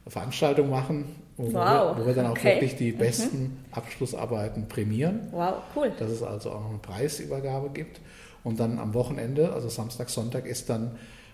[0.08, 1.04] Veranstaltung machen,
[1.36, 2.54] wo, Wow, wir, wo wir dann auch okay.
[2.54, 5.92] wirklich die besten Abschlussarbeiten prämieren Wow, cool.
[5.98, 8.00] dass es also auch noch eine Preisübergabe gibt.
[8.44, 10.92] Und dann am Wochenende, also Samstag, Sonntag, ist dann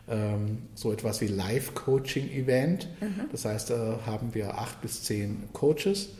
[0.08, 2.88] ähm, so etwas wie Live-Coaching-Event.
[3.30, 6.10] Das heißt, da haben wir acht bis zehn Coaches,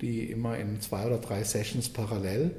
[0.00, 2.52] die immer in zwei oder drei Sessions parallel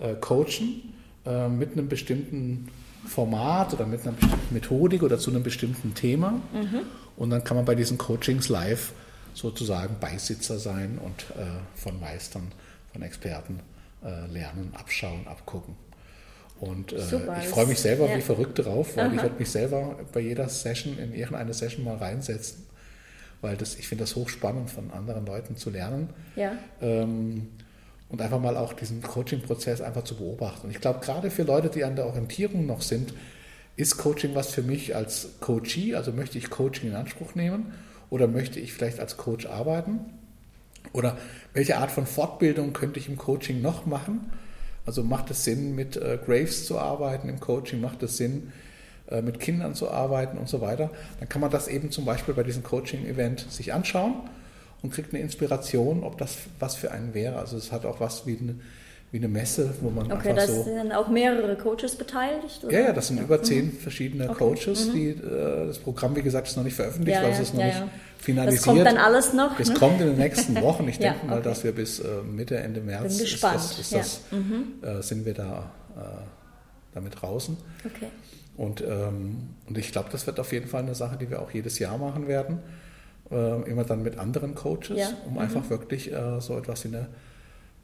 [0.00, 0.92] äh, coachen
[1.24, 2.68] äh, mit einem bestimmten
[3.06, 6.40] Format oder mit einer bestimmten Methodik oder zu einem bestimmten Thema.
[7.16, 8.92] Und dann kann man bei diesen Coachings live
[9.34, 12.52] sozusagen Beisitzer sein und äh, von Meistern,
[12.92, 13.60] von Experten
[14.04, 15.76] äh, lernen, abschauen, abgucken.
[16.60, 16.98] Und äh,
[17.40, 18.16] ich freue mich selber ja.
[18.16, 21.96] wie verrückt drauf, weil ich werde mich selber bei jeder Session in irgendeine Session mal
[21.96, 22.64] reinsetzen,
[23.40, 26.52] weil das, ich finde das hochspannend, von anderen Leuten zu lernen Ja.
[26.80, 27.48] ähm,
[28.08, 30.68] und einfach mal auch diesen Coaching-Prozess einfach zu beobachten.
[30.68, 33.12] Und ich glaube, gerade für Leute, die an der Orientierung noch sind,
[33.76, 37.72] ist Coaching was für mich als Coachee, also möchte ich Coaching in Anspruch nehmen
[38.10, 40.00] oder möchte ich vielleicht als Coach arbeiten?
[40.92, 41.18] Oder
[41.54, 44.30] welche Art von Fortbildung könnte ich im Coaching noch machen?
[44.86, 47.80] Also macht es Sinn, mit äh, Graves zu arbeiten im Coaching?
[47.80, 48.52] Macht es Sinn,
[49.08, 50.90] äh, mit Kindern zu arbeiten und so weiter?
[51.18, 54.14] Dann kann man das eben zum Beispiel bei diesem Coaching-Event sich anschauen
[54.82, 57.38] und kriegt eine Inspiration, ob das was für einen wäre.
[57.38, 58.56] Also es hat auch was wie eine,
[59.14, 60.64] wie eine Messe, wo man Okay, einfach da so...
[60.64, 62.64] sind dann auch mehrere Coaches beteiligt?
[62.64, 62.72] Oder?
[62.72, 64.38] Ja, ja, das sind über zehn verschiedene Okay.
[64.38, 64.90] Coaches.
[64.92, 67.54] Die, äh, das Programm, wie gesagt, ist noch nicht veröffentlicht, Ja, weil ja, es ist
[67.54, 67.88] noch ja, nicht ja.
[68.18, 68.58] finalisiert.
[68.58, 69.56] Das kommt dann alles noch.
[69.56, 69.74] Das ne?
[69.76, 70.88] kommt in den nächsten Wochen.
[70.88, 71.44] Ich Ja, denke mal, okay.
[71.44, 73.98] dass wir bis äh, Mitte, Ende März Bin gespannt, Ist das, ist ja.
[74.82, 76.00] das, äh, sind wir da äh,
[76.92, 77.56] damit draußen.
[77.84, 78.08] Okay.
[78.56, 81.52] Und, ähm, und ich glaube, das wird auf jeden Fall eine Sache, die wir auch
[81.52, 82.58] jedes Jahr machen werden.
[83.30, 85.38] Äh, immer dann mit anderen Coaches, Ja, um mhm.
[85.38, 87.06] einfach wirklich äh, so etwas wie eine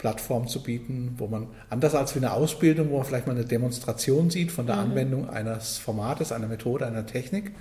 [0.00, 3.44] Plattform zu bieten, wo man, anders als wie eine Ausbildung, wo man vielleicht mal eine
[3.44, 4.82] Demonstration sieht von der Mhm.
[4.82, 7.52] Anwendung eines Formates, einer Methode, einer Technik,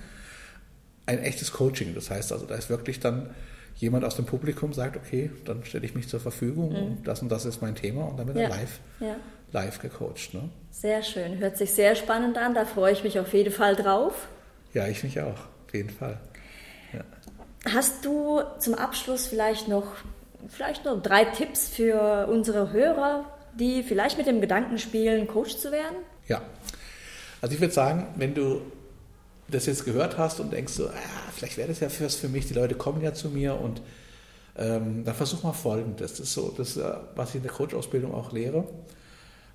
[1.04, 1.94] ein echtes Coaching.
[1.94, 3.28] Das heißt also, da ist wirklich dann
[3.76, 7.28] jemand aus dem Publikum sagt, okay, dann stelle ich mich zur Verfügung und das und
[7.30, 8.42] das ist mein Thema und dann wird Mhm.
[8.42, 8.48] Ja.
[8.48, 9.16] er live, Ja.
[9.52, 10.32] live gecoacht.
[10.34, 10.48] Ne?
[10.70, 11.38] Sehr schön.
[11.38, 12.54] Hört sich sehr spannend an.
[12.54, 14.28] Da freue ich mich auf jeden Fall drauf.
[14.72, 15.34] Ja, ich mich auch,
[15.66, 16.18] auf jeden Fall.
[17.74, 19.84] Hast du zum Abschluss vielleicht noch,
[20.48, 23.24] vielleicht noch drei Tipps für unsere Hörer,
[23.54, 25.96] die vielleicht mit dem Gedanken spielen, Coach zu werden?
[26.28, 26.42] Ja,
[27.40, 28.62] also ich würde sagen, wenn du
[29.48, 30.92] das jetzt gehört hast und denkst so, ah,
[31.34, 33.82] vielleicht wäre das ja was für mich, die Leute kommen ja zu mir und
[34.56, 38.14] ähm, dann versuch mal Folgendes, das ist so, das, äh, was ich in der Coach-Ausbildung
[38.14, 38.64] auch lehre.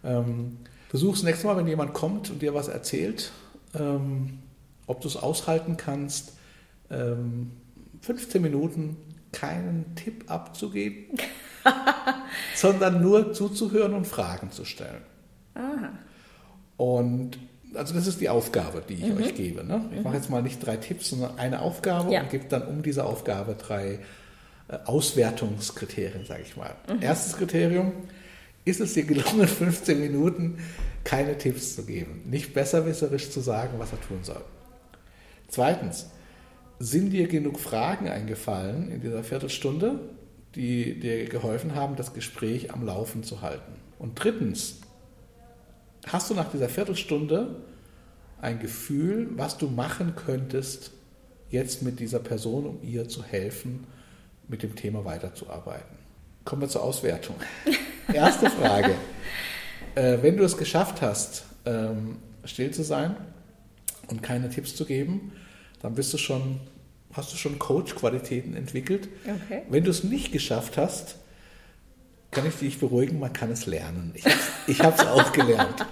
[0.03, 0.57] Ähm,
[0.89, 3.31] versuch das nächste Mal, wenn jemand kommt und dir was erzählt,
[3.77, 4.39] ähm,
[4.87, 6.33] ob du es aushalten kannst,
[6.89, 7.51] ähm,
[8.01, 8.97] 15 Minuten
[9.35, 11.17] keinen Tipp abzugeben,
[12.55, 15.01] sondern nur zuzuhören und Fragen zu stellen.
[16.77, 17.37] Und
[17.73, 19.63] also das ist die Aufgabe, die ich euch gebe.
[19.63, 19.85] Ne?
[19.95, 22.21] Ich mache jetzt mal nicht drei Tipps, sondern eine Aufgabe Ja.
[22.21, 23.99] und gebe dann um diese Aufgabe drei
[24.69, 26.73] äh, Auswertungskriterien, sage ich mal.
[27.01, 27.91] Erstes Kriterium,
[28.63, 30.57] ist es dir gelungen, 15 Minuten
[31.03, 34.41] keine Tipps zu geben, nicht besserwisserisch zu sagen, was er tun soll.
[35.49, 36.07] Zweitens,
[36.79, 39.99] sind dir genug Fragen eingefallen in dieser Viertelstunde,
[40.55, 43.73] die dir geholfen haben, das Gespräch am Laufen zu halten?
[43.99, 44.81] Und drittens,
[46.07, 47.55] hast du nach dieser Viertelstunde
[48.41, 50.91] ein Gefühl, was du machen könntest
[51.49, 53.87] jetzt mit dieser Person, um ihr zu helfen,
[54.47, 55.97] mit dem Thema weiterzuarbeiten?
[56.43, 57.35] Kommen wir zur Auswertung.
[58.13, 58.95] Erste Frage.
[59.95, 63.15] Äh, wenn du es geschafft hast, ähm, still zu sein
[64.09, 65.31] und keine Tipps zu geben,
[65.85, 66.59] dann bist du schon,
[67.13, 69.07] hast du schon Coach-Qualitäten entwickelt.
[69.23, 69.61] Okay.
[69.69, 71.17] Wenn du es nicht geschafft hast,
[72.31, 74.11] kann ich dich beruhigen, man kann es lernen.
[74.65, 75.85] Ich, habe es auch gelernt.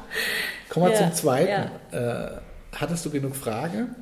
[0.69, 1.71] Kommen wir Ja, zum zweiten.
[1.91, 2.31] Äh,
[2.71, 3.95] hattest du genug Fragen?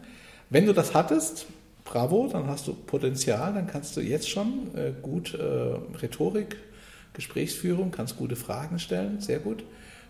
[0.49, 1.45] Wenn du das hattest,
[1.83, 5.43] bravo, dann hast du Potenzial, dann kannst du jetzt schon äh, gut äh,
[6.01, 6.55] Rhetorik,
[7.11, 9.65] Gesprächsführung, kannst gute Fragen stellen, sehr gut.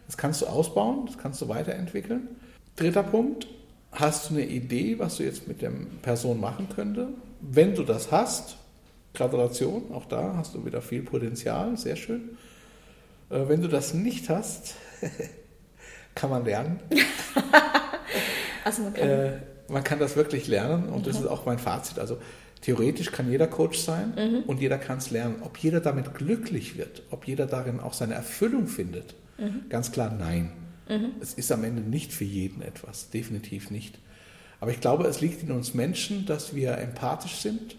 [0.05, 2.27] Das kannst du ausbauen, das kannst du weiterentwickeln.
[2.75, 3.47] Dritter Punkt,
[3.91, 7.09] hast du eine Idee, was du jetzt mit der Person machen könnte?
[7.41, 8.57] Wenn du das hast,
[9.13, 12.37] Gratulation, auch da hast du wieder viel Potenzial, sehr schön.
[13.29, 14.75] Äh, wenn du das nicht hast,
[16.15, 16.79] kann man lernen.
[18.63, 19.31] Also man kann, Äh,
[19.69, 21.97] man kann das wirklich lernen und das ist auch mein Fazit.
[21.99, 22.17] Also
[22.61, 25.37] theoretisch kann jeder Coach sein und jeder kann es lernen.
[25.41, 29.15] Ob jeder damit glücklich wird, ob jeder darin auch seine Erfüllung findet,
[29.69, 30.51] ganz klar nein.
[31.21, 33.99] Es ist am Ende nicht für jeden etwas, definitiv nicht.
[34.59, 37.77] Aber ich glaube, es liegt in uns Menschen, dass wir empathisch sind.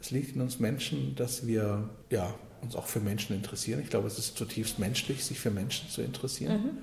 [0.00, 3.80] Es liegt in uns Menschen, dass wir ja, uns auch für Menschen interessieren.
[3.80, 6.78] Ich glaube, es ist zutiefst menschlich, sich für Menschen zu interessieren.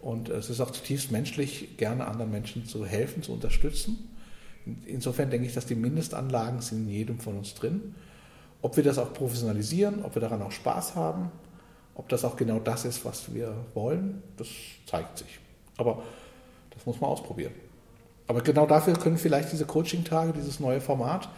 [0.00, 4.10] Und es ist auch zutiefst menschlich, gerne anderen Menschen zu helfen, zu unterstützen.
[4.86, 7.94] Insofern denke ich, dass die Mindestanlagen sind in jedem von uns drin.
[8.62, 11.30] Ob wir das auch professionalisieren, ob wir daran auch Spaß haben,
[11.94, 14.48] ob das auch genau das ist, was wir wollen, das
[14.86, 15.38] zeigt sich.
[15.76, 16.02] Aber
[16.70, 17.52] das muss man ausprobieren.
[18.26, 21.28] Aber genau dafür können vielleicht diese Coaching-Tage, dieses neue Format,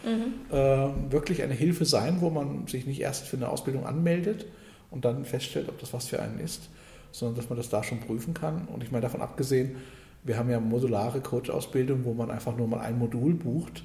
[0.55, 4.47] äh, wirklich eine Hilfe sein, wo man sich nicht erst für eine Ausbildung anmeldet
[4.91, 6.69] und dann feststellt, ob das was für einen ist,
[7.11, 8.69] sondern dass man das da schon prüfen kann.
[8.69, 9.77] Und ich meine, davon abgesehen,
[10.23, 13.83] wir haben ja modulare Coach-Ausbildung, wo man einfach nur mal ein Modul bucht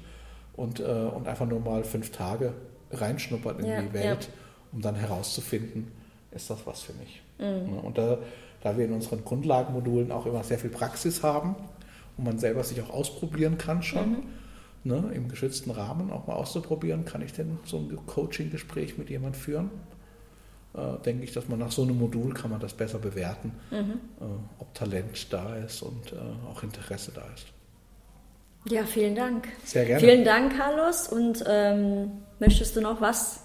[0.54, 2.52] und, äh, und einfach nur mal fünf Tage
[2.92, 4.28] reinschnuppert in Ja, die Welt,
[4.72, 5.88] um dann herauszufinden,
[6.34, 7.22] ist das was für mich.
[7.38, 8.18] Ja, Und da,
[8.62, 11.56] da wir in unseren Grundlagenmodulen auch immer sehr viel Praxis haben
[12.16, 14.24] und man selber sich auch ausprobieren kann schon,
[14.84, 19.36] ne, im geschützten Rahmen auch mal auszuprobieren, kann ich denn so ein Coaching-Gespräch mit jemand
[19.36, 19.70] führen?
[20.74, 24.24] Äh, denke ich, dass man nach so einem Modul kann man das besser bewerten, äh,
[24.58, 26.16] ob Talent da ist und äh,
[26.50, 27.46] auch Interesse da ist.
[28.72, 29.48] ja, vielen Dank.
[29.64, 30.00] Sehr gerne.
[30.00, 31.08] Vielen Dank, Carlos.
[31.08, 33.41] Und ähm, möchtest du noch was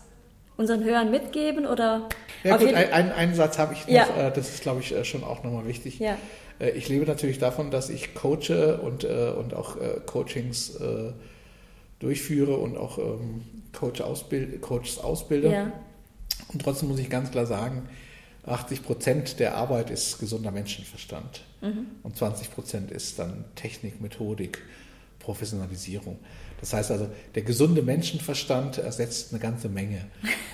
[0.57, 1.65] unseren Hörern mitgeben?
[1.65, 2.09] Oder
[2.43, 4.27] Ja gut, einen, einen Satz habe ich noch, Ja.
[4.27, 5.99] äh, das ist glaube ich äh, schon auch nochmal wichtig.
[5.99, 6.17] Ja.
[6.59, 10.77] Äh, Ich lebe natürlich davon, dass ich coache und, und auch Coachings
[11.99, 13.41] durchführe und auch ähm,
[13.77, 15.51] Coach ausbild, Coaches ausbilde.
[15.51, 15.71] ja.
[16.53, 17.89] Und trotzdem muss ich ganz klar sagen,
[18.45, 21.87] 80 Prozent der Arbeit ist gesunder Menschenverstand Mhm.
[22.03, 24.59] und 20 Prozent ist dann Technik, Methodik,
[25.17, 26.19] Professionalisierung.
[26.59, 30.05] Das heißt also, der gesunde Menschenverstand ersetzt eine ganze Menge.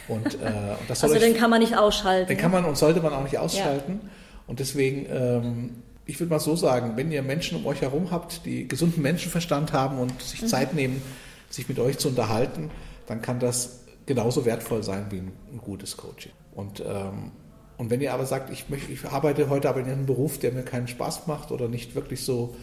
[0.08, 2.28] Und, äh, und das soll Also euch den kann man nicht ausschalten.
[2.28, 4.02] den kann man und sollte man auch nicht ausschalten.
[4.48, 5.70] Und deswegen, ähm,
[6.06, 9.72] ich würde mal so sagen, wenn ihr Menschen um euch herum habt, die gesunden Menschenverstand
[9.72, 11.02] haben und sich Zeit nehmen,
[11.50, 12.70] sich mit euch zu unterhalten,
[13.08, 16.34] dann kann das genauso wertvoll sein wie ein, ein gutes Coaching.
[16.54, 17.32] Und, ähm,
[17.78, 20.52] und wenn ihr aber sagt, ich, möchte, ich arbeite heute aber in einem Beruf, der
[20.52, 22.56] mir keinen Spaß macht oder nicht wirklich so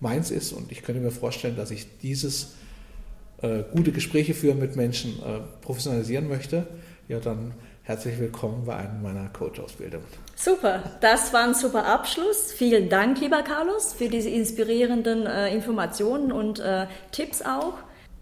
[0.00, 2.54] meins ist und ich könnte mir vorstellen, dass ich dieses
[3.42, 6.66] äh, gute Gespräche führen mit Menschen äh, professionalisieren möchte,
[7.08, 10.04] ja dann herzlich willkommen bei einer meiner Coach-Ausbildungen.
[10.36, 12.52] Super, das war ein super Abschluss.
[12.52, 17.74] Vielen Dank, lieber Carlos, für diese inspirierenden äh, Informationen und äh, Tipps auch.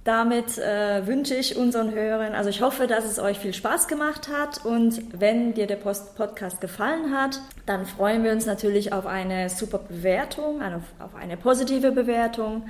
[0.05, 4.29] Damit äh, wünsche ich unseren Hörern, also ich hoffe, dass es euch viel Spaß gemacht
[4.29, 9.05] hat und wenn dir der Post Podcast gefallen hat, dann freuen wir uns natürlich auf
[9.05, 12.69] eine super Bewertung, auf, auf eine positive Bewertung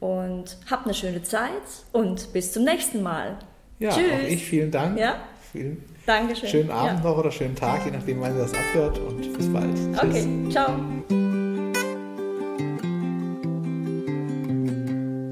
[0.00, 1.50] und habt eine schöne Zeit
[1.92, 3.36] und bis zum nächsten Mal.
[3.78, 4.04] Ja, Tschüss.
[4.12, 4.98] auch ich vielen Dank.
[4.98, 5.16] Ja,
[5.52, 6.48] Vielen Dankeschön.
[6.48, 7.10] schönen Abend Ja.
[7.10, 9.74] noch oder schönen Tag, je nachdem, wann ihr das abhört und bis bald.
[9.74, 9.98] Tschüss.
[10.02, 10.72] Okay, ciao.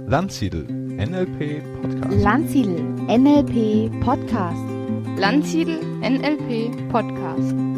[0.09, 2.23] Landsiedel NLP Podcast.
[2.23, 4.63] Landsiedel NLP Podcast.
[5.17, 7.72] Landsiedel NLP Podcast.